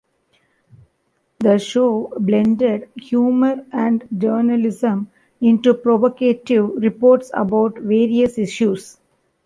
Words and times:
The 1.41 1.59
show 1.59 2.11
blended 2.19 2.89
humor 2.95 3.63
and 3.71 4.03
journalism 4.17 5.11
into 5.39 5.75
provocative 5.75 6.71
reports 6.77 7.29
about 7.35 7.77
various 7.77 8.39
issues. 8.39 8.97